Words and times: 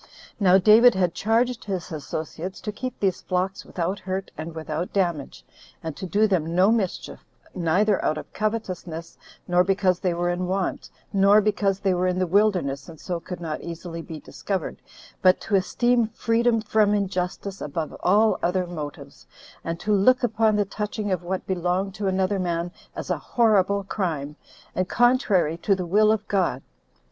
Now 0.39 0.57
David 0.57 0.95
had 0.95 1.13
charged 1.13 1.65
his 1.65 1.91
associates 1.91 2.59
to 2.61 2.71
keep 2.71 2.99
these 2.99 3.21
flocks 3.21 3.63
without 3.63 3.99
hurt 3.99 4.31
and 4.35 4.55
without 4.55 4.91
damage, 4.91 5.45
and 5.83 5.95
to 5.95 6.07
do 6.07 6.25
them 6.25 6.55
no 6.55 6.71
mischief, 6.71 7.23
neither 7.53 8.03
out 8.03 8.17
of 8.17 8.33
covetousness, 8.33 9.19
nor 9.47 9.63
because 9.63 9.99
they 9.99 10.15
were 10.15 10.31
in 10.31 10.47
want, 10.47 10.89
nor 11.13 11.39
because 11.39 11.79
they 11.81 11.93
were 11.93 12.07
in 12.07 12.17
the 12.17 12.25
wilderness, 12.25 12.89
and 12.89 12.99
so 12.99 13.19
could 13.19 13.39
not 13.39 13.61
easily 13.61 14.01
be 14.01 14.19
discovered, 14.19 14.81
but 15.21 15.39
to 15.41 15.53
esteem 15.53 16.07
freedom 16.07 16.61
from 16.61 16.95
injustice 16.95 17.61
above 17.61 17.95
all 17.99 18.39
other 18.41 18.65
motives, 18.65 19.27
and 19.63 19.79
to 19.79 19.93
look 19.93 20.23
upon 20.23 20.55
the 20.55 20.65
touching 20.65 21.11
of 21.11 21.21
what 21.21 21.45
belonged 21.45 21.93
to 21.93 22.07
another 22.07 22.39
man 22.39 22.71
as 22.95 23.11
a 23.11 23.19
horrible 23.19 23.83
crime, 23.83 24.35
and 24.73 24.89
contrary 24.89 25.57
to 25.57 25.75
the 25.75 25.85
will 25.85 26.11
of 26.11 26.27
God. 26.27 26.63